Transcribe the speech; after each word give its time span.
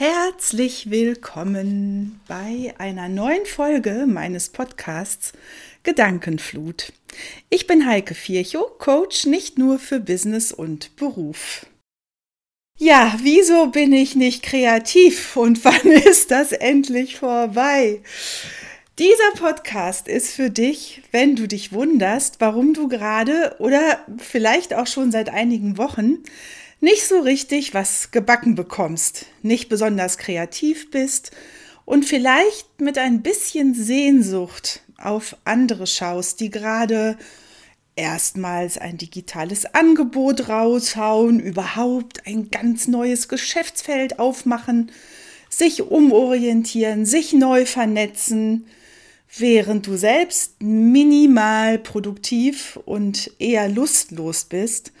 Herzlich 0.00 0.92
willkommen 0.92 2.20
bei 2.28 2.72
einer 2.78 3.08
neuen 3.08 3.44
Folge 3.46 4.06
meines 4.06 4.48
Podcasts 4.48 5.32
Gedankenflut. 5.82 6.92
Ich 7.50 7.66
bin 7.66 7.84
Heike 7.84 8.14
Vierchow, 8.14 8.78
Coach 8.78 9.26
nicht 9.26 9.58
nur 9.58 9.80
für 9.80 9.98
Business 9.98 10.52
und 10.52 10.94
Beruf. 10.94 11.66
Ja, 12.78 13.18
wieso 13.24 13.72
bin 13.72 13.92
ich 13.92 14.14
nicht 14.14 14.44
kreativ 14.44 15.36
und 15.36 15.64
wann 15.64 15.90
ist 15.90 16.30
das 16.30 16.52
endlich 16.52 17.16
vorbei? 17.16 18.00
Dieser 19.00 19.32
Podcast 19.36 20.06
ist 20.06 20.32
für 20.32 20.48
dich, 20.48 21.02
wenn 21.10 21.34
du 21.34 21.48
dich 21.48 21.72
wunderst, 21.72 22.36
warum 22.38 22.72
du 22.72 22.86
gerade 22.86 23.56
oder 23.58 24.06
vielleicht 24.18 24.74
auch 24.74 24.86
schon 24.86 25.10
seit 25.10 25.28
einigen 25.28 25.76
Wochen 25.76 26.18
nicht 26.80 27.06
so 27.06 27.20
richtig 27.20 27.74
was 27.74 28.10
gebacken 28.10 28.54
bekommst, 28.54 29.26
nicht 29.42 29.68
besonders 29.68 30.18
kreativ 30.18 30.90
bist 30.90 31.32
und 31.84 32.04
vielleicht 32.04 32.80
mit 32.80 32.98
ein 32.98 33.22
bisschen 33.22 33.74
Sehnsucht 33.74 34.82
auf 34.96 35.36
andere 35.44 35.86
schaust, 35.86 36.40
die 36.40 36.50
gerade 36.50 37.16
erstmals 37.96 38.78
ein 38.78 38.96
digitales 38.96 39.74
Angebot 39.74 40.48
raushauen, 40.48 41.40
überhaupt 41.40 42.26
ein 42.26 42.50
ganz 42.50 42.86
neues 42.86 43.28
Geschäftsfeld 43.28 44.20
aufmachen, 44.20 44.92
sich 45.50 45.82
umorientieren, 45.82 47.06
sich 47.06 47.32
neu 47.32 47.66
vernetzen, 47.66 48.66
während 49.36 49.86
du 49.86 49.96
selbst 49.96 50.62
minimal 50.62 51.78
produktiv 51.78 52.78
und 52.84 53.32
eher 53.38 53.68
lustlos 53.68 54.44
bist 54.44 54.92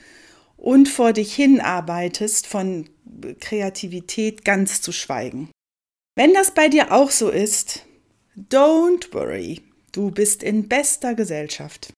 und 0.58 0.88
vor 0.88 1.14
dich 1.14 1.34
hinarbeitest, 1.34 2.46
von 2.46 2.90
Kreativität 3.40 4.44
ganz 4.44 4.82
zu 4.82 4.92
schweigen. 4.92 5.50
Wenn 6.14 6.34
das 6.34 6.52
bei 6.52 6.68
dir 6.68 6.92
auch 6.92 7.10
so 7.10 7.30
ist, 7.30 7.86
don't 8.36 9.14
worry, 9.14 9.62
du 9.92 10.10
bist 10.10 10.42
in 10.42 10.68
bester 10.68 11.14
Gesellschaft. 11.14 11.92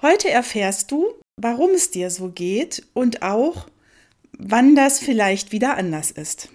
Heute 0.00 0.30
erfährst 0.30 0.90
du, 0.90 1.04
warum 1.36 1.70
es 1.70 1.90
dir 1.90 2.10
so 2.10 2.30
geht 2.30 2.86
und 2.94 3.22
auch, 3.22 3.66
wann 4.38 4.74
das 4.74 4.98
vielleicht 4.98 5.52
wieder 5.52 5.76
anders 5.76 6.10
ist. 6.10 6.48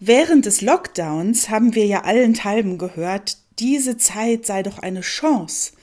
Während 0.00 0.46
des 0.46 0.62
Lockdowns 0.62 1.48
haben 1.48 1.76
wir 1.76 1.86
ja 1.86 2.02
allenthalben 2.02 2.76
gehört, 2.76 3.36
diese 3.60 3.98
Zeit 3.98 4.46
sei 4.46 4.64
doch 4.64 4.78
eine 4.78 5.02
Chance, 5.02 5.74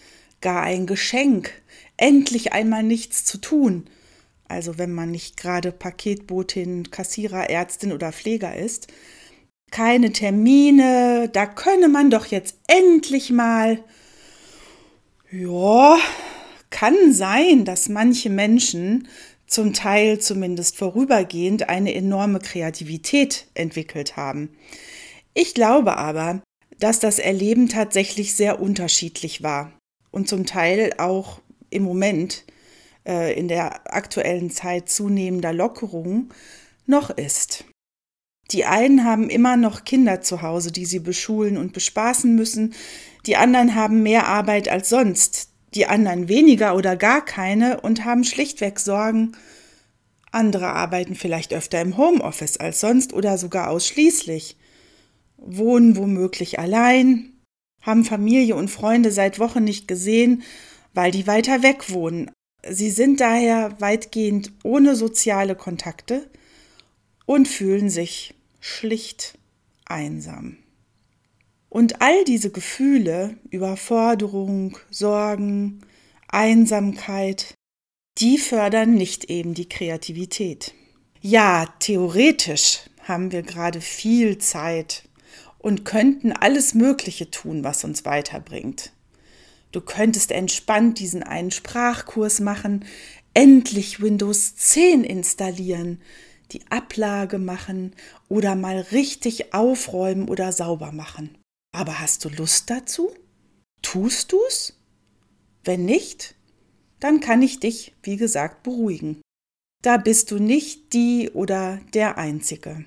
gar 0.41 0.63
ein 0.63 0.87
Geschenk, 0.87 1.51
endlich 1.97 2.53
einmal 2.53 2.83
nichts 2.83 3.25
zu 3.25 3.37
tun. 3.39 3.89
Also 4.47 4.77
wenn 4.77 4.91
man 4.91 5.11
nicht 5.11 5.37
gerade 5.37 5.71
Paketbotin, 5.71 6.89
Kassierer, 6.89 7.49
Ärztin 7.49 7.93
oder 7.93 8.11
Pfleger 8.11 8.55
ist. 8.55 8.87
Keine 9.71 10.11
Termine, 10.11 11.29
da 11.31 11.45
könne 11.45 11.87
man 11.87 12.09
doch 12.09 12.25
jetzt 12.25 12.55
endlich 12.67 13.29
mal. 13.29 13.83
Ja, 15.31 15.97
kann 16.71 17.13
sein, 17.13 17.65
dass 17.65 17.89
manche 17.89 18.31
Menschen 18.31 19.07
zum 19.45 19.73
Teil 19.73 20.19
zumindest 20.19 20.77
vorübergehend 20.77 21.69
eine 21.69 21.93
enorme 21.93 22.39
Kreativität 22.39 23.45
entwickelt 23.53 24.17
haben. 24.17 24.49
Ich 25.35 25.53
glaube 25.53 25.97
aber, 25.97 26.41
dass 26.79 26.99
das 26.99 27.19
Erleben 27.19 27.69
tatsächlich 27.69 28.33
sehr 28.33 28.59
unterschiedlich 28.59 29.43
war 29.43 29.78
und 30.11 30.27
zum 30.27 30.45
Teil 30.45 30.93
auch 30.97 31.41
im 31.69 31.83
Moment 31.83 32.45
äh, 33.05 33.37
in 33.37 33.47
der 33.47 33.93
aktuellen 33.93 34.49
Zeit 34.51 34.89
zunehmender 34.89 35.53
Lockerung 35.53 36.33
noch 36.85 37.09
ist. 37.09 37.65
Die 38.51 38.65
einen 38.65 39.03
haben 39.05 39.29
immer 39.29 39.57
noch 39.57 39.85
Kinder 39.85 40.21
zu 40.21 40.41
Hause, 40.41 40.71
die 40.71 40.85
sie 40.85 40.99
beschulen 40.99 41.57
und 41.57 41.73
bespaßen 41.73 42.33
müssen, 42.35 42.73
die 43.25 43.35
anderen 43.35 43.75
haben 43.75 44.01
mehr 44.01 44.27
Arbeit 44.27 44.69
als 44.69 44.89
sonst, 44.89 45.49
die 45.75 45.85
anderen 45.85 46.29
weniger 46.29 46.75
oder 46.75 46.95
gar 46.95 47.23
keine 47.23 47.81
und 47.81 48.05
haben 48.05 48.23
schlichtweg 48.23 48.79
Sorgen, 48.79 49.33
andere 50.31 50.67
arbeiten 50.67 51.15
vielleicht 51.15 51.53
öfter 51.53 51.81
im 51.81 51.97
Homeoffice 51.97 52.57
als 52.57 52.79
sonst 52.79 53.13
oder 53.13 53.37
sogar 53.37 53.69
ausschließlich, 53.69 54.57
wohnen 55.37 55.95
womöglich 55.95 56.59
allein, 56.59 57.33
haben 57.81 58.05
Familie 58.05 58.55
und 58.55 58.69
Freunde 58.69 59.11
seit 59.11 59.39
Wochen 59.39 59.63
nicht 59.63 59.87
gesehen, 59.87 60.43
weil 60.93 61.11
die 61.11 61.27
weiter 61.27 61.63
weg 61.63 61.91
wohnen. 61.91 62.31
Sie 62.67 62.89
sind 62.89 63.21
daher 63.21 63.79
weitgehend 63.79 64.51
ohne 64.63 64.95
soziale 64.95 65.55
Kontakte 65.55 66.29
und 67.25 67.47
fühlen 67.47 67.89
sich 67.89 68.33
schlicht 68.59 69.37
einsam. 69.85 70.57
Und 71.69 72.01
all 72.01 72.23
diese 72.25 72.49
Gefühle, 72.49 73.37
Überforderung, 73.49 74.77
Sorgen, 74.89 75.81
Einsamkeit, 76.27 77.53
die 78.17 78.37
fördern 78.37 78.95
nicht 78.95 79.25
eben 79.25 79.53
die 79.53 79.69
Kreativität. 79.69 80.73
Ja, 81.21 81.67
theoretisch 81.79 82.81
haben 83.03 83.31
wir 83.31 83.43
gerade 83.43 83.81
viel 83.81 84.37
Zeit 84.37 85.03
und 85.59 85.85
könnten 85.85 86.31
alles 86.31 86.73
Mögliche 86.73 87.29
tun, 87.29 87.63
was 87.63 87.83
uns 87.83 88.05
weiterbringt. 88.05 88.91
Du 89.71 89.81
könntest 89.81 90.31
entspannt 90.31 90.99
diesen 90.99 91.21
einen 91.21 91.51
Sprachkurs 91.51 92.39
machen, 92.39 92.85
endlich 93.35 94.01
Windows 94.01 94.55
10 94.55 95.03
installieren, 95.03 96.01
die 96.51 96.65
Ablage 96.71 97.37
machen 97.37 97.95
oder 98.27 98.55
mal 98.55 98.79
richtig 98.79 99.53
aufräumen 99.53 100.27
oder 100.27 100.51
sauber 100.51 100.91
machen. 100.91 101.37
Aber 101.71 101.99
hast 101.99 102.25
du 102.25 102.29
Lust 102.29 102.69
dazu? 102.71 103.13
Tust 103.83 104.31
du's? 104.31 104.73
Wenn 105.63 105.85
nicht, 105.85 106.33
dann 106.99 107.19
kann 107.19 107.43
ich 107.43 107.59
dich, 107.59 107.93
wie 108.01 108.17
gesagt, 108.17 108.63
beruhigen. 108.63 109.21
Da 109.83 109.97
bist 109.97 110.31
du 110.31 110.39
nicht 110.39 110.93
die 110.93 111.29
oder 111.29 111.79
der 111.93 112.17
Einzige. 112.17 112.85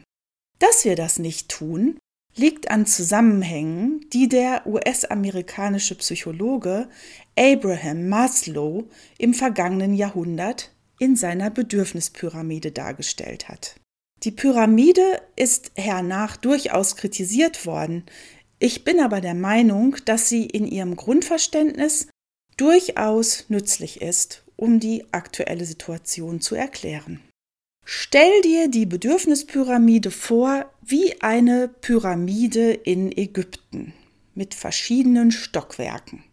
Dass 0.59 0.85
wir 0.85 0.97
das 0.97 1.19
nicht 1.19 1.49
tun, 1.49 1.99
liegt 2.35 2.71
an 2.71 2.87
Zusammenhängen, 2.87 4.07
die 4.13 4.29
der 4.29 4.67
US-amerikanische 4.67 5.95
Psychologe 5.97 6.89
Abraham 7.39 8.09
Maslow 8.09 8.85
im 9.19 9.35
vergangenen 9.35 9.95
Jahrhundert 9.95 10.73
in 10.99 11.17
seiner 11.17 11.51
Bedürfnispyramide 11.51 12.73
dargestellt 12.73 13.49
hat. 13.49 13.77
Die 14.23 14.31
Pyramide 14.31 15.21
ist 15.35 15.73
hernach 15.75 16.37
durchaus 16.37 16.97
kritisiert 16.97 17.67
worden. 17.67 18.05
Ich 18.61 18.85
bin 18.85 19.01
aber 19.01 19.21
der 19.21 19.35
Meinung, 19.35 19.97
dass 20.05 20.29
sie 20.29 20.47
in 20.47 20.67
ihrem 20.67 20.95
Grundverständnis 20.95 22.07
durchaus 22.57 23.47
nützlich 23.49 24.01
ist, 24.01 24.45
um 24.55 24.79
die 24.79 25.05
aktuelle 25.13 25.65
Situation 25.65 26.41
zu 26.41 26.55
erklären. 26.55 27.21
Stell 27.85 28.41
dir 28.43 28.69
die 28.69 28.87
Bedürfnispyramide 28.87 30.11
vor 30.11 30.71
wie 30.83 31.21
eine 31.21 31.69
Pyramide 31.69 32.73
in 32.73 33.17
Ägypten 33.17 33.93
mit 34.35 34.55
verschiedenen 34.55 35.31
Stockwerken. 35.31 36.25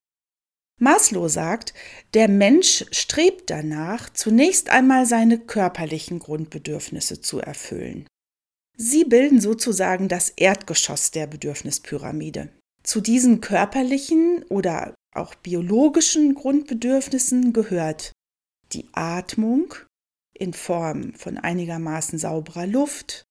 Maslow 0.80 1.28
sagt, 1.28 1.74
der 2.14 2.30
Mensch 2.30 2.86
strebt 2.92 3.50
danach, 3.50 4.10
zunächst 4.12 4.69
einmal 4.69 5.06
seine 5.06 5.38
körperlichen 5.38 6.19
Grundbedürfnisse 6.19 7.19
zu 7.19 7.40
erfüllen. 7.40 8.07
Sie 8.78 9.04
bilden 9.04 9.42
sozusagen 9.42 10.07
das 10.07 10.30
Erdgeschoss 10.30 11.12
der 11.12 11.28
Bedürfnispyramide. 11.28 12.50
Zu 12.81 13.02
diesen 13.02 13.42
körperlichen 13.42 14.44
oder 14.48 14.95
auch 15.13 15.36
biologischen 15.36 16.34
Grundbedürfnissen 16.34 17.52
gehört 17.52 18.13
die 18.72 18.88
Atmung, 18.94 19.75
in 20.39 20.53
Form 20.53 21.13
von 21.13 21.38
einigermaßen 21.38 22.18
sauberer 22.18 22.65
Luft, 22.65 23.25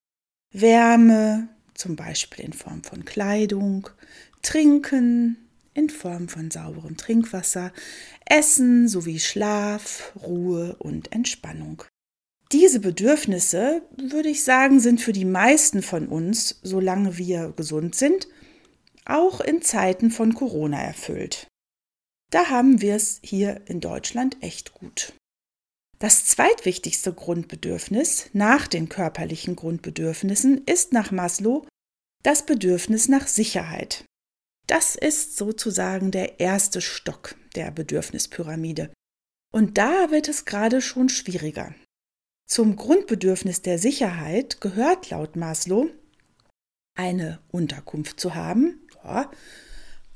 Wärme, 0.53 1.49
zum 1.75 1.97
Beispiel 1.97 2.45
in 2.45 2.53
Form 2.53 2.83
von 2.83 3.05
Kleidung, 3.05 3.89
Trinken 4.43 5.37
in 5.75 5.91
Form 5.91 6.29
von 6.29 6.51
sauberem 6.51 6.97
Trinkwasser, 6.97 7.73
Essen 8.27 8.89
sowie 8.89 9.21
Schlaf, 9.21 10.13
Ruhe 10.23 10.77
und 10.79 11.13
Entspannung. 11.13 11.85
Diese 12.51 12.81
Bedürfnisse, 12.81 13.83
würde 13.97 14.31
ich 14.31 14.43
sagen, 14.43 14.81
sind 14.81 15.01
für 15.01 15.13
die 15.13 15.27
meisten 15.27 15.83
von 15.83 16.09
uns, 16.09 16.59
solange 16.63 17.19
wir 17.19 17.53
gesund 17.57 17.95
sind, 17.95 18.27
auch 19.05 19.41
in 19.41 19.63
Zeiten 19.63 20.11
von 20.11 20.35
Corona 20.35 20.81
erfüllt. 20.81 21.47
Da 22.31 22.49
haben 22.51 22.81
wir 22.81 22.95
es 22.95 23.21
hier 23.23 23.63
in 23.67 23.81
Deutschland 23.81 24.37
echt 24.41 24.75
gut. 24.75 25.13
Das 25.99 26.27
zweitwichtigste 26.27 27.13
Grundbedürfnis 27.13 28.31
nach 28.33 28.69
den 28.69 28.89
körperlichen 28.89 29.57
Grundbedürfnissen 29.57 30.65
ist 30.65 30.93
nach 30.93 31.11
Maslow 31.11 31.67
das 32.23 32.47
Bedürfnis 32.47 33.09
nach 33.09 33.27
Sicherheit. 33.27 34.05
Das 34.69 34.95
ist 34.95 35.37
sozusagen 35.37 36.11
der 36.11 36.41
erste 36.41 36.81
Stock 36.81 37.35
der 37.57 37.71
Bedürfnispyramide. 37.71 38.93
Und 39.53 39.79
da 39.79 40.11
wird 40.11 40.29
es 40.29 40.45
gerade 40.45 40.83
schon 40.83 41.09
schwieriger. 41.09 41.75
Zum 42.47 42.77
Grundbedürfnis 42.77 43.63
der 43.63 43.79
Sicherheit 43.79 44.61
gehört 44.61 45.11
laut 45.11 45.37
Maslow 45.37 45.91
eine 46.95 47.41
Unterkunft 47.49 48.21
zu 48.21 48.35
haben, 48.35 48.87
ja, 49.05 49.31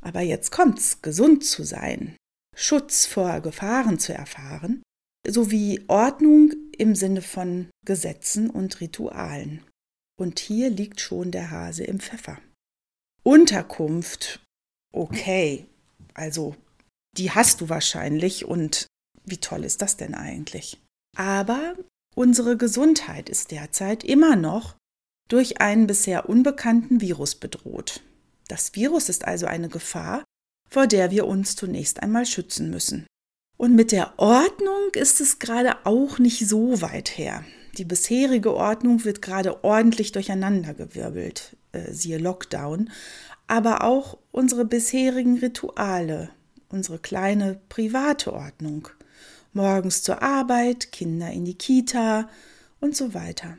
aber 0.01 0.21
jetzt 0.21 0.51
kommt's, 0.51 1.01
gesund 1.01 1.45
zu 1.45 1.63
sein, 1.63 2.17
Schutz 2.57 3.07
vor 3.07 3.41
Gefahren 3.41 3.99
zu 3.99 4.13
erfahren, 4.13 4.83
sowie 5.27 5.85
Ordnung 5.89 6.53
im 6.77 6.95
Sinne 6.95 7.23
von 7.23 7.69
Gesetzen 7.85 8.51
und 8.51 8.81
Ritualen. 8.81 9.65
Und 10.19 10.39
hier 10.39 10.71
liegt 10.71 11.01
schon 11.01 11.31
der 11.31 11.51
Hase 11.51 11.85
im 11.85 12.01
Pfeffer. 12.01 12.39
Unterkunft, 13.23 14.41
okay, 14.93 15.67
also 16.15 16.57
die 17.17 17.31
hast 17.31 17.61
du 17.61 17.69
wahrscheinlich 17.69 18.45
und 18.45 18.87
wie 19.25 19.39
toll 19.39 19.65
ist 19.65 19.83
das 19.83 19.97
denn 19.97 20.15
eigentlich? 20.15 20.81
Aber 21.17 21.77
unsere 22.15 22.57
Gesundheit 22.57 23.29
ist 23.29 23.51
derzeit 23.51 24.03
immer 24.03 24.37
noch 24.37 24.77
durch 25.29 25.61
einen 25.61 25.87
bisher 25.87 26.29
unbekannten 26.29 27.01
Virus 27.01 27.35
bedroht. 27.35 28.03
Das 28.49 28.75
Virus 28.75 29.09
ist 29.09 29.25
also 29.25 29.47
eine 29.47 29.69
Gefahr, 29.69 30.25
vor 30.69 30.87
der 30.87 31.11
wir 31.11 31.27
uns 31.27 31.55
zunächst 31.55 32.03
einmal 32.03 32.27
schützen 32.27 32.71
müssen. 32.71 33.07
Und 33.63 33.77
mit 33.77 33.93
der 33.93 34.15
Ordnung 34.17 34.91
ist 34.93 35.21
es 35.21 35.39
gerade 35.39 35.87
auch 35.87 36.19
nicht 36.19 36.49
so 36.49 36.83
weit 36.83 37.17
her. 37.17 37.45
Die 37.79 37.85
bisherige 37.85 38.57
Ordnung 38.57 39.05
wird 39.05 39.23
gerade 39.23 39.63
ordentlich 39.63 40.11
durcheinandergewirbelt, 40.11 41.57
äh, 41.71 41.93
siehe 41.93 42.19
Lockdown, 42.19 42.91
aber 43.47 43.85
auch 43.85 44.19
unsere 44.33 44.65
bisherigen 44.65 45.39
Rituale, 45.39 46.31
unsere 46.71 46.99
kleine 46.99 47.61
private 47.69 48.33
Ordnung, 48.33 48.89
morgens 49.53 50.03
zur 50.03 50.23
Arbeit, 50.23 50.91
Kinder 50.91 51.31
in 51.31 51.45
die 51.45 51.55
Kita 51.55 52.29
und 52.81 52.97
so 52.97 53.15
weiter. 53.15 53.59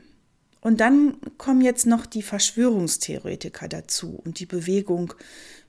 Und 0.59 0.81
dann 0.81 1.15
kommen 1.38 1.61
jetzt 1.61 1.85
noch 1.85 2.05
die 2.05 2.23
Verschwörungstheoretiker 2.23 3.69
dazu 3.69 4.21
und 4.25 4.41
die 4.41 4.47
Bewegung 4.47 5.13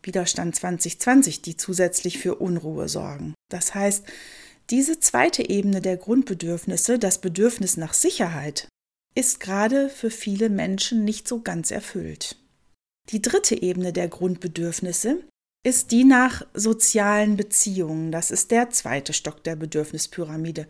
Widerstand 0.06 0.56
2020, 0.56 1.42
die 1.42 1.56
zusätzlich 1.56 2.18
für 2.18 2.36
Unruhe 2.36 2.88
sorgen. 2.88 3.34
Das 3.50 3.74
heißt, 3.74 4.04
diese 4.70 4.98
zweite 4.98 5.48
Ebene 5.48 5.80
der 5.80 5.96
Grundbedürfnisse, 5.96 6.98
das 6.98 7.20
Bedürfnis 7.20 7.76
nach 7.76 7.92
Sicherheit, 7.92 8.68
ist 9.14 9.40
gerade 9.40 9.88
für 9.88 10.10
viele 10.10 10.48
Menschen 10.48 11.04
nicht 11.04 11.28
so 11.28 11.40
ganz 11.40 11.70
erfüllt. 11.70 12.36
Die 13.10 13.20
dritte 13.20 13.60
Ebene 13.60 13.92
der 13.92 14.08
Grundbedürfnisse 14.08 15.18
ist 15.66 15.92
die 15.92 16.04
nach 16.04 16.46
sozialen 16.54 17.36
Beziehungen. 17.36 18.10
Das 18.10 18.30
ist 18.30 18.50
der 18.50 18.70
zweite 18.70 19.12
Stock 19.12 19.44
der 19.44 19.56
Bedürfnispyramide. 19.56 20.66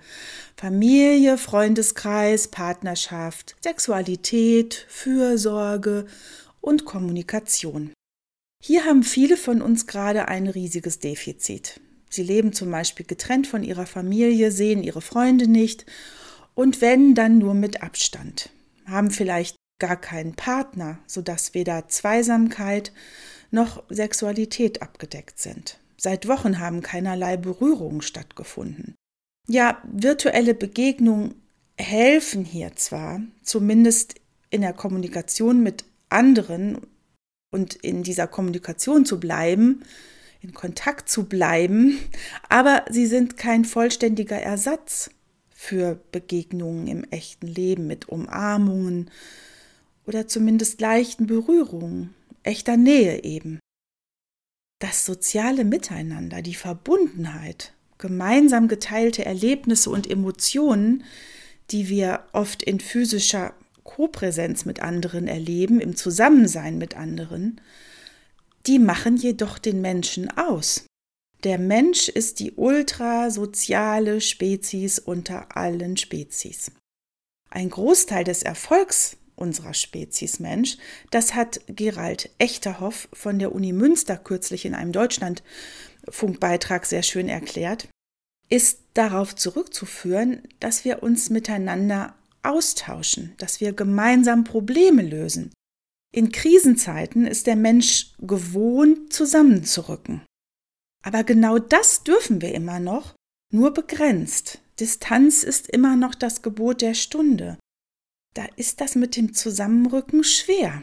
Familie, 0.57 1.39
Freundeskreis, 1.39 2.49
Partnerschaft, 2.49 3.57
Sexualität, 3.63 4.87
Fürsorge 4.89 6.07
und 6.61 6.85
Kommunikation. 6.85 7.93
Hier 8.67 8.87
haben 8.87 9.03
viele 9.03 9.37
von 9.37 9.61
uns 9.61 9.87
gerade 9.87 10.27
ein 10.29 10.47
riesiges 10.47 10.99
Defizit. 10.99 11.83
Sie 12.09 12.23
leben 12.23 12.55
zum 12.55 12.71
Beispiel 12.71 13.05
getrennt 13.05 13.47
von 13.47 13.63
ihrer 13.63 13.85
Familie, 13.85 14.51
sehen 14.51 14.83
ihre 14.83 15.03
Freunde 15.03 15.47
nicht 15.47 15.85
und 16.55 16.81
wenn, 16.81 17.15
dann 17.15 17.37
nur 17.37 17.53
mit 17.53 17.83
Abstand, 17.83 18.49
haben 18.87 19.11
vielleicht 19.11 19.57
gar 19.79 20.01
keinen 20.01 20.35
Partner, 20.35 20.99
sodass 21.07 21.53
weder 21.53 21.89
Zweisamkeit 21.89 22.91
noch 23.51 23.83
Sexualität 23.91 24.81
abgedeckt 24.81 25.39
sind. 25.39 25.79
Seit 25.99 26.27
Wochen 26.27 26.59
haben 26.59 26.81
keinerlei 26.81 27.37
Berührungen 27.37 28.01
stattgefunden. 28.01 28.95
Ja, 29.47 29.83
virtuelle 29.93 30.55
Begegnungen 30.55 31.35
helfen 31.77 32.47
hier 32.47 32.75
zwar, 32.77 33.21
zumindest 33.43 34.15
in 34.49 34.63
der 34.63 34.73
Kommunikation 34.73 35.63
mit 35.63 35.85
anderen 36.09 36.79
und 37.55 37.77
in 37.77 38.03
dieser 38.03 38.27
Kommunikation 38.27 39.07
zu 39.07 39.21
bleiben, 39.21 39.85
in 40.43 40.53
Kontakt 40.53 41.09
zu 41.09 41.25
bleiben, 41.25 42.01
aber 42.49 42.85
sie 42.91 43.07
sind 43.07 43.37
kein 43.37 43.65
vollständiger 43.65 44.37
Ersatz 44.37 45.11
für 45.49 46.01
Begegnungen 46.11 46.89
im 46.89 47.05
echten 47.05 47.47
Leben 47.47 47.87
mit 47.87 48.09
Umarmungen 48.09 49.09
oder 50.05 50.27
zumindest 50.27 50.81
leichten 50.81 51.29
Berührungen 51.29 52.13
echter 52.43 52.77
Nähe 52.77 53.23
eben. 53.23 53.61
Das 54.81 55.07
soziale 55.07 55.65
Miteinander, 55.65 56.43
die 56.43 56.57
Verbundenheit, 56.57 57.73
gemeinsam 57.99 58.67
geteilte 58.67 59.25
Erlebnisse 59.25 59.91
und 59.91 60.11
Emotionen, 60.11 61.05
die 61.71 61.89
wir 61.89 62.25
oft 62.33 62.65
in 62.65 62.81
physischer 62.81 63.55
Kopräsenz 63.85 64.65
mit 64.65 64.81
anderen 64.81 65.29
erleben, 65.29 65.81
im 65.81 65.95
Zusammensein 65.95 66.79
mit 66.79 66.97
anderen, 66.97 67.61
die 68.67 68.79
machen 68.79 69.17
jedoch 69.17 69.59
den 69.59 69.81
Menschen 69.81 70.31
aus. 70.37 70.87
Der 71.45 71.59
Mensch 71.59 72.09
ist 72.09 72.41
die 72.41 72.53
ultrasoziale 72.53 74.21
Spezies 74.21 74.99
unter 74.99 75.57
allen 75.57 75.97
Spezies. 75.99 76.73
Ein 77.51 77.69
Großteil 77.69 78.25
des 78.25 78.43
Erfolgs 78.43 79.19
unserer 79.37 79.75
Spezies 79.75 80.41
Mensch. 80.41 80.79
Das 81.11 81.35
hat 81.35 81.61
Gerald 81.67 82.31
Echterhoff 82.39 83.09
von 83.13 83.39
der 83.39 83.55
Uni 83.55 83.73
Münster 83.73 84.17
kürzlich 84.17 84.65
in 84.65 84.75
einem 84.75 84.93
Deutschlandfunkbeitrag 84.93 86.87
sehr 86.87 87.03
schön 87.03 87.29
erklärt, 87.29 87.89
ist 88.49 88.81
darauf 88.95 89.35
zurückzuführen, 89.35 90.43
dass 90.61 90.85
wir 90.85 91.03
uns 91.03 91.31
miteinander 91.31 92.15
austauschen, 92.45 93.35
dass 93.39 93.61
wir 93.61 93.73
gemeinsam 93.73 94.45
Probleme 94.45 95.03
lösen. 95.03 95.53
In 96.15 96.31
Krisenzeiten 96.31 97.27
ist 97.27 97.47
der 97.47 97.57
Mensch 97.57 98.13
gewohnt, 98.19 99.13
zusammenzurücken. 99.13 100.23
Aber 101.05 101.25
genau 101.25 101.59
das 101.59 102.05
dürfen 102.05 102.41
wir 102.41 102.55
immer 102.55 102.81
noch, 102.81 103.15
nur 103.53 103.75
begrenzt. 103.75 104.61
Distanz 104.81 105.43
ist 105.43 105.69
immer 105.69 105.97
noch 105.97 106.15
das 106.15 106.43
Gebot 106.43 106.81
der 106.81 106.95
Stunde 106.95 107.59
da 108.35 108.47
ist 108.57 108.81
das 108.81 108.97
mit 108.97 109.17
dem 109.17 109.33
Zusammenrücken 109.33 110.25
schwer. 110.25 110.83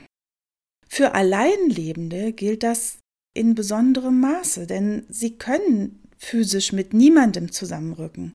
Für 0.87 1.13
Alleinlebende 1.13 2.33
gilt 2.33 2.63
das 2.63 2.99
in 3.33 3.55
besonderem 3.55 4.19
Maße, 4.19 4.67
denn 4.67 5.05
sie 5.09 5.37
können 5.37 6.01
physisch 6.17 6.73
mit 6.73 6.93
niemandem 6.93 7.51
zusammenrücken. 7.51 8.33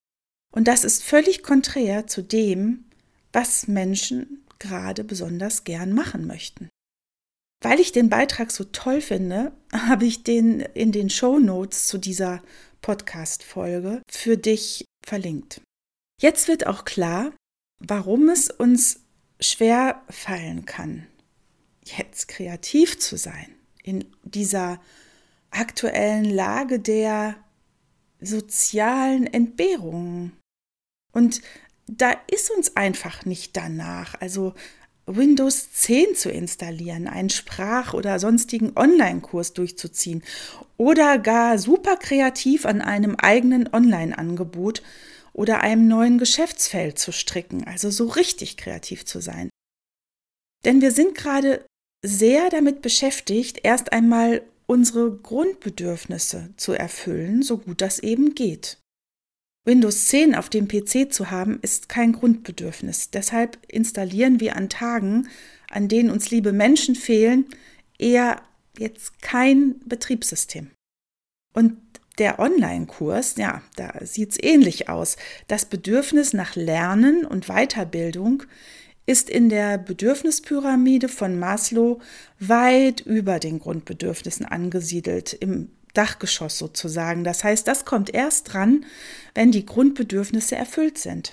Und 0.55 0.69
das 0.69 0.85
ist 0.85 1.03
völlig 1.03 1.43
konträr 1.43 2.07
zu 2.07 2.23
dem, 2.23 2.86
was 3.37 3.69
Menschen 3.69 4.47
gerade 4.59 5.05
besonders 5.05 5.65
gern 5.65 5.93
machen 5.93 6.27
möchten. 6.27 6.71
Weil 7.63 7.81
ich 7.81 7.93
den 7.93 8.09
Beitrag 8.09 8.51
so 8.51 8.65
toll 8.65 9.03
finde, 9.03 9.53
habe 9.75 10.07
ich 10.07 10.23
den 10.23 10.61
in 10.61 10.91
den 10.91 11.11
Show 11.11 11.39
Notes 11.39 11.87
zu 11.87 11.99
dieser 11.99 12.43
Podcast-Folge 12.81 14.01
für 14.11 14.39
dich 14.39 14.87
verlinkt. 15.07 15.61
Jetzt 16.19 16.49
wird 16.49 16.67
auch 16.67 16.87
klar, 16.87 17.31
warum 17.79 18.31
es 18.31 18.49
uns 18.49 19.01
schwer 19.39 20.03
fallen 20.09 20.65
kann, 20.65 21.07
jetzt 21.85 22.29
kreativ 22.29 22.99
zu 22.99 23.19
sein 23.19 23.55
in 23.83 24.07
dieser 24.25 24.81
aktuellen 25.51 26.25
Lage 26.25 26.81
der 26.81 27.37
sozialen 28.19 29.27
Entbehrungen. 29.27 30.33
Und 31.13 31.43
da 31.87 32.13
ist 32.31 32.51
uns 32.51 32.77
einfach 32.77 33.25
nicht 33.25 33.57
danach, 33.57 34.21
also 34.21 34.55
Windows 35.07 35.71
10 35.73 36.17
zu 36.17 36.31
installieren, 36.31 37.07
einen 37.07 37.31
Sprach- 37.31 37.95
oder 37.95 38.19
sonstigen 38.19 38.77
Online-Kurs 38.77 39.53
durchzuziehen 39.53 40.25
oder 40.77 41.19
gar 41.19 41.59
super 41.59 41.97
kreativ 41.97 42.67
an 42.67 42.83
einem 42.83 43.15
eigenen 43.17 43.73
Online-Angebot 43.73 44.83
oder 45.33 45.61
einem 45.61 45.87
neuen 45.87 46.19
Geschäftsfeld 46.19 46.99
zu 46.99 47.13
stricken, 47.13 47.65
also 47.65 47.91
so 47.91 48.07
richtig 48.07 48.57
kreativ 48.57 49.05
zu 49.05 49.21
sein. 49.21 49.49
Denn 50.65 50.81
wir 50.81 50.91
sind 50.91 51.15
gerade 51.15 51.65
sehr 52.05 52.51
damit 52.51 52.83
beschäftigt, 52.83 53.61
erst 53.63 53.93
einmal 53.93 54.43
unsere 54.67 55.13
Grundbedürfnisse 55.13 56.51
zu 56.57 56.73
erfüllen, 56.73 57.43
so 57.43 57.59
gut 57.59 57.81
das 57.81 58.01
eben 58.01 58.35
geht. 58.35 58.79
Windows 59.67 60.07
10 60.07 60.37
auf 60.37 60.49
dem 60.49 60.69
PC 60.69 61.13
zu 61.13 61.31
haben, 61.31 61.59
ist 61.61 61.89
kein 61.89 62.13
Grundbedürfnis. 62.13 63.11
Deshalb 63.11 63.59
installieren 63.67 64.41
wir 64.41 64.57
an 64.57 64.69
Tagen, 64.69 65.29
an 65.71 65.89
denen 65.89 66.11
uns 66.11 66.31
liebe 66.31 66.53
Menschen 66.53 66.95
fehlen, 66.95 67.47
eher 67.99 68.41
jetzt 68.79 69.21
kein 69.23 69.81
Betriebssystem. 69.85 70.71
Und 71.53 71.77
der 72.19 72.39
Online-Kurs, 72.39 73.37
ja, 73.37 73.61
da 73.75 73.93
sieht 74.03 74.33
es 74.33 74.43
ähnlich 74.43 74.89
aus. 74.89 75.17
Das 75.49 75.65
Bedürfnis 75.65 76.33
nach 76.33 76.55
Lernen 76.55 77.27
und 77.27 77.47
Weiterbildung 77.49 78.45
ist 79.05 79.29
in 79.29 79.49
der 79.49 79.79
Bedürfnispyramide 79.79 81.09
von 81.09 81.39
Maslow 81.39 82.01
weit 82.39 83.01
über 83.01 83.39
den 83.39 83.59
Grundbedürfnissen 83.59 84.47
angesiedelt, 84.47 85.33
im 85.33 85.71
Dachgeschoss 85.97 86.59
sozusagen. 86.59 87.25
Das 87.25 87.45
heißt, 87.45 87.67
das 87.67 87.85
kommt 87.85 88.13
erst 88.13 88.53
dran, 88.53 88.85
wenn 89.35 89.53
die 89.53 89.67
Grundbedürfnisse 89.67 90.57
erfüllt 90.57 90.99
sind. 90.99 91.33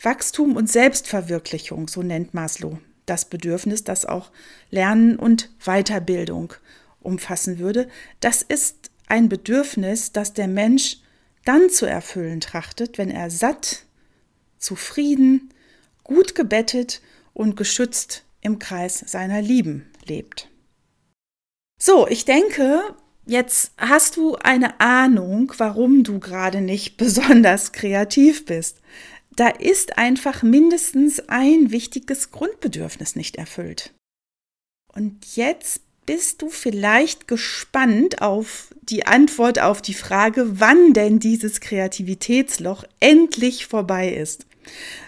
Wachstum 0.00 0.56
und 0.56 0.70
Selbstverwirklichung, 0.70 1.88
so 1.88 2.02
nennt 2.02 2.34
Maslow 2.34 2.78
das 3.08 3.24
Bedürfnis, 3.24 3.84
das 3.84 4.04
auch 4.04 4.30
Lernen 4.70 5.16
und 5.16 5.50
Weiterbildung 5.64 6.54
umfassen 7.00 7.58
würde. 7.58 7.88
Das 8.20 8.42
ist 8.42 8.90
ein 9.06 9.28
Bedürfnis, 9.28 10.12
das 10.12 10.34
der 10.34 10.48
Mensch 10.48 10.98
dann 11.44 11.70
zu 11.70 11.86
erfüllen 11.86 12.40
trachtet, 12.40 12.98
wenn 12.98 13.10
er 13.10 13.30
satt, 13.30 13.84
zufrieden, 14.58 15.54
gut 16.04 16.34
gebettet 16.34 17.00
und 17.32 17.56
geschützt 17.56 18.24
im 18.40 18.58
Kreis 18.58 19.02
seiner 19.06 19.40
Lieben 19.40 19.90
lebt. 20.04 20.48
So, 21.80 22.08
ich 22.08 22.24
denke, 22.24 22.82
jetzt 23.28 23.72
hast 23.76 24.16
du 24.16 24.36
eine 24.36 24.80
Ahnung, 24.80 25.52
warum 25.58 26.02
du 26.02 26.18
gerade 26.18 26.60
nicht 26.60 26.96
besonders 26.96 27.72
kreativ 27.72 28.44
bist. 28.44 28.80
Da 29.36 29.48
ist 29.48 29.98
einfach 29.98 30.42
mindestens 30.42 31.28
ein 31.28 31.70
wichtiges 31.70 32.32
Grundbedürfnis 32.32 33.14
nicht 33.14 33.36
erfüllt. 33.36 33.94
Und 34.92 35.36
jetzt 35.36 35.82
bist 36.06 36.42
du 36.42 36.48
vielleicht 36.48 37.28
gespannt 37.28 38.22
auf 38.22 38.74
die 38.80 39.06
Antwort 39.06 39.60
auf 39.60 39.82
die 39.82 39.94
Frage, 39.94 40.58
wann 40.58 40.94
denn 40.94 41.20
dieses 41.20 41.60
Kreativitätsloch 41.60 42.82
endlich 42.98 43.66
vorbei 43.66 44.12
ist. 44.12 44.46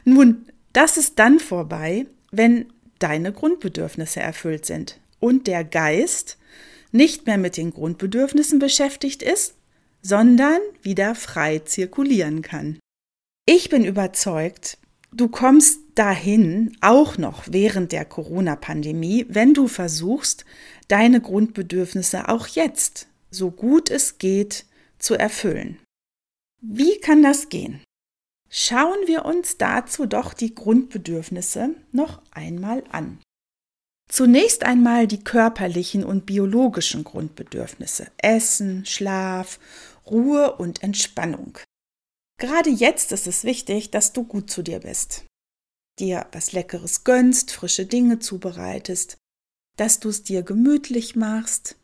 Nun, 0.05 0.47
das 0.73 0.97
ist 0.97 1.19
dann 1.19 1.41
vorbei, 1.41 2.07
wenn 2.31 2.67
deine 2.99 3.33
Grundbedürfnisse 3.33 4.21
erfüllt 4.21 4.67
sind 4.67 5.01
und 5.19 5.47
der 5.47 5.65
Geist 5.65 6.37
nicht 6.93 7.27
mehr 7.27 7.39
mit 7.39 7.57
den 7.57 7.73
Grundbedürfnissen 7.73 8.59
beschäftigt 8.59 9.23
ist, 9.23 9.55
sondern 10.03 10.61
wieder 10.83 11.15
frei 11.15 11.61
zirkulieren 11.61 12.43
kann. 12.43 12.79
Ich 13.47 13.69
bin 13.69 13.85
überzeugt, 13.85 14.79
du 15.13 15.29
kommst 15.29 15.81
dahin, 15.95 16.77
auch 16.81 17.19
noch 17.19 17.45
während 17.51 17.93
der 17.93 18.05
Corona-Pandemie, 18.05 19.27
wenn 19.29 19.55
du 19.55 19.69
versuchst, 19.69 20.45
deine 20.89 21.21
Grundbedürfnisse 21.21 22.29
auch 22.29 22.47
jetzt, 22.47 23.09
so 23.31 23.51
gut 23.51 23.91
es 23.91 24.19
geht, 24.19 24.67
zu 24.99 25.15
erfüllen. 25.15 25.79
Wie 26.61 26.99
kann 26.99 27.23
das 27.23 27.49
gehen? 27.49 27.81
Schauen 28.49 29.07
wir 29.07 29.25
uns 29.25 29.57
dazu 29.59 30.07
doch 30.07 30.35
die 30.35 30.55
Grundbedürfnisse 30.55 31.75
noch 31.93 32.21
einmal 32.33 32.83
an. 32.91 33.19
Zunächst 34.11 34.65
einmal 34.65 35.07
die 35.07 35.23
körperlichen 35.23 36.05
und 36.05 36.27
biologischen 36.27 37.05
Grundbedürfnisse 37.05 38.09
Essen, 38.19 38.85
Schlaf, 38.85 39.61
Ruhe 40.05 40.57
und 40.57 40.83
Entspannung. 40.83 41.59
Gerade 42.39 42.71
jetzt 42.71 43.13
ist 43.13 43.29
es 43.29 43.45
wichtig, 43.45 43.93
dass 43.93 44.13
du 44.13 44.25
gut 44.25 44.51
zu 44.51 44.63
dir 44.63 44.81
bist, 44.81 45.27
dir 46.01 46.27
was 46.33 46.53
Leckeres 46.53 47.05
gönnst, 47.05 47.53
frische 47.53 47.87
Dinge 47.87 48.19
zubereitest, 48.19 49.17
dass 49.77 50.01
du 50.01 50.09
es 50.09 50.25
dir 50.25 50.43
gemütlich 50.43 51.15
machst, 51.15 51.77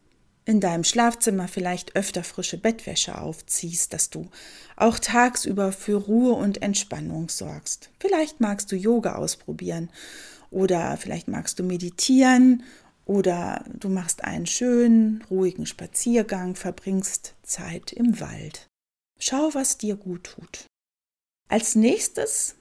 in 0.47 0.61
deinem 0.61 0.85
Schlafzimmer 0.85 1.49
vielleicht 1.49 1.97
öfter 1.97 2.23
frische 2.23 2.57
Bettwäsche 2.57 3.19
aufziehst, 3.19 3.93
dass 3.93 4.11
du 4.11 4.31
auch 4.77 4.99
tagsüber 4.99 5.73
für 5.73 5.97
Ruhe 5.97 6.33
und 6.33 6.63
Entspannung 6.63 7.29
sorgst. 7.29 7.91
Vielleicht 7.99 8.41
magst 8.41 8.71
du 8.71 8.77
Yoga 8.77 9.17
ausprobieren 9.17 9.91
oder 10.51 10.97
vielleicht 10.97 11.27
magst 11.27 11.59
du 11.59 11.65
meditieren 11.65 12.63
oder 13.05 13.65
du 13.75 13.89
machst 13.89 14.23
einen 14.23 14.47
schönen, 14.47 15.23
ruhigen 15.31 15.67
Spaziergang, 15.67 16.55
verbringst 16.55 17.35
Zeit 17.43 17.93
im 17.93 18.21
Wald. 18.21 18.69
Schau, 19.19 19.51
was 19.53 19.79
dir 19.79 19.97
gut 19.97 20.25
tut. 20.25 20.67
Als 21.49 21.75
nächstes 21.75 22.55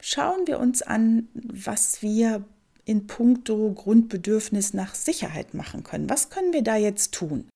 schauen 0.00 0.46
wir 0.46 0.58
uns 0.58 0.80
an, 0.80 1.28
was 1.34 2.00
wir 2.00 2.44
in 2.84 3.06
puncto 3.06 3.72
Grundbedürfnis 3.72 4.74
nach 4.74 4.94
Sicherheit 4.94 5.54
machen 5.54 5.84
können. 5.84 6.10
Was 6.10 6.30
können 6.30 6.52
wir 6.52 6.62
da 6.62 6.76
jetzt 6.76 7.12
tun? 7.12 7.48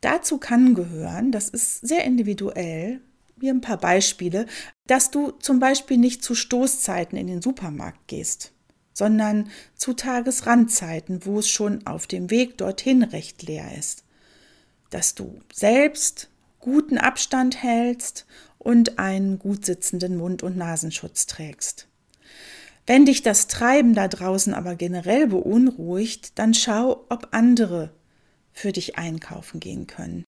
Dazu 0.00 0.38
kann 0.38 0.74
gehören, 0.74 1.32
das 1.32 1.48
ist 1.48 1.80
sehr 1.86 2.04
individuell, 2.04 3.00
wie 3.36 3.50
ein 3.50 3.60
paar 3.60 3.78
Beispiele, 3.78 4.46
dass 4.86 5.10
du 5.10 5.32
zum 5.32 5.58
Beispiel 5.60 5.96
nicht 5.96 6.22
zu 6.22 6.34
Stoßzeiten 6.34 7.18
in 7.18 7.26
den 7.26 7.42
Supermarkt 7.42 8.06
gehst, 8.08 8.52
sondern 8.92 9.50
zu 9.74 9.94
Tagesrandzeiten, 9.94 11.24
wo 11.24 11.38
es 11.40 11.48
schon 11.48 11.86
auf 11.86 12.06
dem 12.06 12.30
Weg 12.30 12.58
dorthin 12.58 13.02
recht 13.02 13.42
leer 13.42 13.76
ist. 13.76 14.04
Dass 14.90 15.14
du 15.14 15.40
selbst 15.52 16.30
guten 16.60 16.98
Abstand 16.98 17.62
hältst 17.62 18.26
und 18.58 18.98
einen 18.98 19.38
gut 19.38 19.64
sitzenden 19.64 20.16
Mund- 20.16 20.42
und 20.42 20.56
Nasenschutz 20.56 21.26
trägst. 21.26 21.87
Wenn 22.88 23.04
dich 23.04 23.22
das 23.22 23.48
Treiben 23.48 23.92
da 23.92 24.08
draußen 24.08 24.54
aber 24.54 24.74
generell 24.74 25.26
beunruhigt, 25.26 26.38
dann 26.38 26.54
schau, 26.54 27.04
ob 27.10 27.28
andere 27.32 27.90
für 28.50 28.72
dich 28.72 28.96
einkaufen 28.96 29.60
gehen 29.60 29.86
können. 29.86 30.24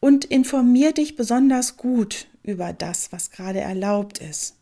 Und 0.00 0.24
informier 0.24 0.92
dich 0.92 1.14
besonders 1.14 1.76
gut 1.76 2.26
über 2.42 2.72
das, 2.72 3.12
was 3.12 3.30
gerade 3.30 3.60
erlaubt 3.60 4.16
ist. 4.16 4.56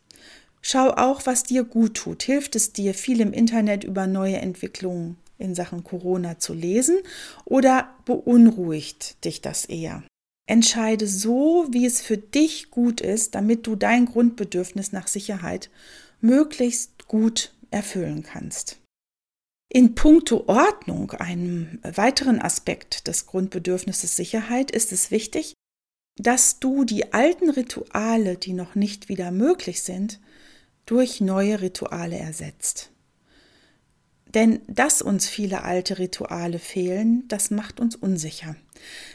Schau 0.61 0.89
auch, 0.89 1.25
was 1.25 1.43
dir 1.43 1.63
gut 1.63 1.93
tut. 1.93 2.23
Hilft 2.23 2.57
es 2.57 2.73
dir, 2.73 2.93
viel 2.93 3.21
im 3.21 3.31
Internet 3.31 3.85
über 3.85 4.05
neue 4.05 4.37
Entwicklungen 4.37 5.15
in 5.37 5.55
Sachen 5.55 5.85
Corona 5.85 6.39
zu 6.39 6.53
lesen 6.53 6.97
oder 7.45 7.89
beunruhigt 8.03 9.23
dich 9.23 9.39
das 9.39 9.63
eher? 9.63 10.03
Entscheide 10.45 11.07
so, 11.07 11.67
wie 11.71 11.85
es 11.85 12.01
für 12.01 12.17
dich 12.17 12.69
gut 12.69 12.99
ist, 12.99 13.33
damit 13.33 13.65
du 13.65 13.77
dein 13.77 14.07
Grundbedürfnis 14.07 14.91
nach 14.91 15.07
Sicherheit 15.07 15.69
möglichst 16.23 16.92
gut 17.07 17.53
erfüllen 17.71 18.23
kannst. 18.23 18.79
In 19.69 19.95
puncto 19.95 20.43
Ordnung, 20.47 21.11
einem 21.11 21.79
weiteren 21.81 22.39
Aspekt 22.39 23.07
des 23.07 23.25
Grundbedürfnisses 23.25 24.15
Sicherheit, 24.15 24.69
ist 24.69 24.91
es 24.91 25.09
wichtig, 25.09 25.55
dass 26.15 26.59
du 26.59 26.83
die 26.83 27.11
alten 27.11 27.49
Rituale, 27.49 28.37
die 28.37 28.53
noch 28.53 28.75
nicht 28.75 29.09
wieder 29.09 29.31
möglich 29.31 29.81
sind, 29.81 30.19
durch 30.85 31.21
neue 31.21 31.61
Rituale 31.61 32.17
ersetzt. 32.17 32.92
Denn 34.33 34.61
dass 34.67 35.01
uns 35.01 35.27
viele 35.27 35.63
alte 35.63 35.99
Rituale 35.99 36.57
fehlen, 36.57 37.27
das 37.27 37.51
macht 37.51 37.79
uns 37.79 37.95
unsicher. 37.95 38.55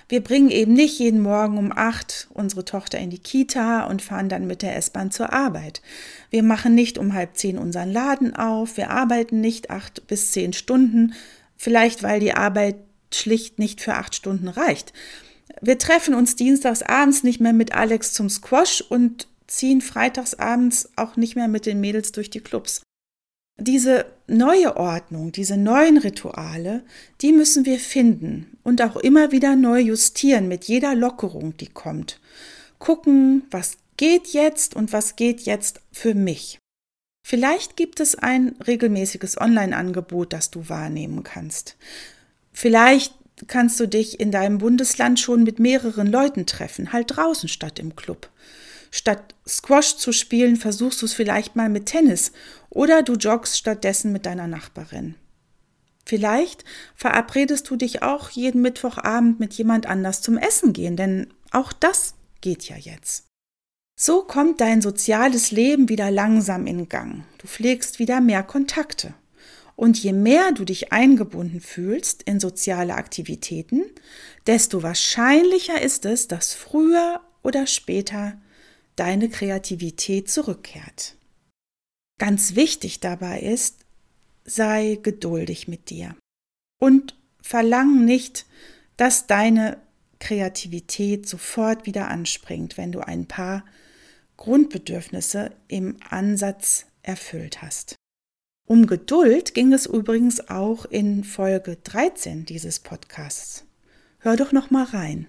Wir 0.08 0.22
bringen 0.22 0.50
eben 0.50 0.72
nicht 0.72 0.98
jeden 0.98 1.20
Morgen 1.20 1.58
um 1.58 1.72
acht 1.76 2.28
unsere 2.32 2.64
Tochter 2.64 2.98
in 2.98 3.10
die 3.10 3.18
Kita 3.18 3.84
und 3.84 4.00
fahren 4.00 4.28
dann 4.28 4.46
mit 4.46 4.62
der 4.62 4.76
S-Bahn 4.76 5.10
zur 5.10 5.32
Arbeit. 5.32 5.82
Wir 6.30 6.42
machen 6.42 6.74
nicht 6.74 6.98
um 6.98 7.14
halb 7.14 7.36
zehn 7.36 7.58
unseren 7.58 7.92
Laden 7.92 8.34
auf. 8.34 8.76
Wir 8.76 8.90
arbeiten 8.90 9.40
nicht 9.40 9.70
acht 9.70 10.06
bis 10.06 10.30
zehn 10.30 10.52
Stunden, 10.52 11.14
vielleicht 11.56 12.02
weil 12.02 12.20
die 12.20 12.32
Arbeit 12.32 12.76
schlicht 13.12 13.58
nicht 13.58 13.80
für 13.80 13.94
acht 13.94 14.14
Stunden 14.14 14.48
reicht. 14.48 14.92
Wir 15.60 15.78
treffen 15.78 16.14
uns 16.14 16.36
dienstags 16.36 16.82
abends 16.82 17.24
nicht 17.24 17.40
mehr 17.40 17.52
mit 17.52 17.72
Alex 17.74 18.12
zum 18.12 18.30
Squash 18.30 18.80
und 18.80 19.26
ziehen 19.46 19.80
freitags 19.80 20.34
abends 20.34 20.90
auch 20.96 21.16
nicht 21.16 21.34
mehr 21.34 21.48
mit 21.48 21.66
den 21.66 21.80
Mädels 21.80 22.12
durch 22.12 22.30
die 22.30 22.40
Clubs. 22.40 22.82
Diese 23.60 24.06
neue 24.28 24.76
Ordnung, 24.76 25.32
diese 25.32 25.56
neuen 25.56 25.98
Rituale, 25.98 26.84
die 27.20 27.32
müssen 27.32 27.64
wir 27.64 27.80
finden 27.80 28.56
und 28.62 28.80
auch 28.82 28.96
immer 28.96 29.32
wieder 29.32 29.56
neu 29.56 29.80
justieren 29.80 30.46
mit 30.46 30.64
jeder 30.64 30.94
Lockerung, 30.94 31.56
die 31.56 31.66
kommt. 31.66 32.20
Gucken, 32.78 33.42
was 33.50 33.78
geht 33.96 34.28
jetzt 34.28 34.76
und 34.76 34.92
was 34.92 35.16
geht 35.16 35.40
jetzt 35.40 35.80
für 35.90 36.14
mich. 36.14 36.60
Vielleicht 37.26 37.76
gibt 37.76 38.00
es 38.00 38.14
ein 38.14 38.54
regelmäßiges 38.66 39.38
Online-Angebot, 39.38 40.32
das 40.32 40.50
du 40.50 40.68
wahrnehmen 40.68 41.24
kannst. 41.24 41.76
Vielleicht 42.52 43.12
kannst 43.48 43.78
du 43.80 43.86
dich 43.86 44.18
in 44.18 44.30
deinem 44.30 44.58
Bundesland 44.58 45.20
schon 45.20 45.42
mit 45.42 45.58
mehreren 45.58 46.06
Leuten 46.06 46.46
treffen, 46.46 46.92
halt 46.92 47.16
draußen 47.16 47.48
statt 47.48 47.78
im 47.78 47.96
Club. 47.96 48.30
Statt 48.90 49.34
Squash 49.46 49.96
zu 49.96 50.12
spielen, 50.12 50.56
versuchst 50.56 51.02
du 51.02 51.06
es 51.06 51.14
vielleicht 51.14 51.56
mal 51.56 51.68
mit 51.68 51.86
Tennis 51.86 52.32
oder 52.70 53.02
du 53.02 53.14
joggst 53.14 53.58
stattdessen 53.58 54.12
mit 54.12 54.26
deiner 54.26 54.46
Nachbarin. 54.46 55.14
Vielleicht 56.04 56.64
verabredest 56.94 57.68
du 57.68 57.76
dich 57.76 58.02
auch 58.02 58.30
jeden 58.30 58.62
Mittwochabend 58.62 59.40
mit 59.40 59.52
jemand 59.54 59.86
anders 59.86 60.22
zum 60.22 60.38
Essen 60.38 60.72
gehen, 60.72 60.96
denn 60.96 61.34
auch 61.50 61.72
das 61.72 62.14
geht 62.40 62.64
ja 62.64 62.76
jetzt. 62.76 63.26
So 64.00 64.22
kommt 64.22 64.60
dein 64.60 64.80
soziales 64.80 65.50
Leben 65.50 65.88
wieder 65.88 66.10
langsam 66.10 66.66
in 66.66 66.88
Gang. 66.88 67.24
Du 67.38 67.46
pflegst 67.46 67.98
wieder 67.98 68.20
mehr 68.20 68.42
Kontakte. 68.42 69.12
Und 69.74 70.02
je 70.02 70.12
mehr 70.12 70.52
du 70.52 70.64
dich 70.64 70.92
eingebunden 70.92 71.60
fühlst 71.60 72.22
in 72.22 72.40
soziale 72.40 72.94
Aktivitäten, 72.94 73.84
desto 74.46 74.82
wahrscheinlicher 74.82 75.82
ist 75.82 76.04
es, 76.04 76.26
dass 76.26 76.54
früher 76.54 77.20
oder 77.42 77.66
später 77.66 78.40
deine 78.98 79.28
Kreativität 79.28 80.30
zurückkehrt. 80.30 81.16
Ganz 82.18 82.56
wichtig 82.56 83.00
dabei 83.00 83.40
ist, 83.40 83.84
sei 84.44 84.98
geduldig 85.02 85.68
mit 85.68 85.90
dir 85.90 86.16
und 86.80 87.14
verlang 87.40 88.04
nicht, 88.04 88.46
dass 88.96 89.26
deine 89.26 89.78
Kreativität 90.18 91.28
sofort 91.28 91.86
wieder 91.86 92.08
anspringt, 92.08 92.76
wenn 92.76 92.90
du 92.90 93.00
ein 93.00 93.26
paar 93.26 93.64
Grundbedürfnisse 94.36 95.52
im 95.68 95.96
Ansatz 96.08 96.86
erfüllt 97.02 97.62
hast. 97.62 97.94
Um 98.66 98.86
Geduld 98.86 99.54
ging 99.54 99.72
es 99.72 99.86
übrigens 99.86 100.50
auch 100.50 100.84
in 100.84 101.24
Folge 101.24 101.76
13 101.76 102.44
dieses 102.44 102.80
Podcasts. 102.80 103.64
Hör 104.18 104.36
doch 104.36 104.52
noch 104.52 104.70
mal 104.70 104.84
rein. 104.84 105.28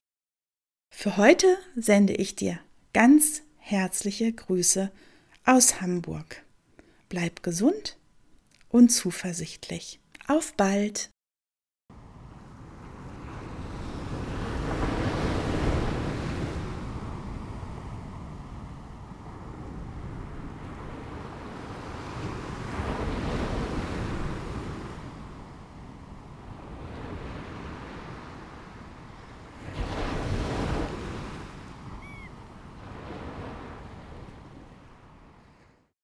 Für 0.93 1.17
heute 1.17 1.57
sende 1.75 2.13
ich 2.13 2.35
dir 2.35 2.59
ganz 2.93 3.43
Herzliche 3.69 4.33
Grüße 4.33 4.91
aus 5.45 5.79
Hamburg. 5.79 6.41
Bleib 7.07 7.43
gesund 7.43 7.97
und 8.67 8.89
zuversichtlich. 8.89 9.99
Auf 10.27 10.55
bald! 10.55 11.11